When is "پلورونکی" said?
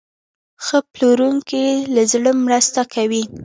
0.93-1.65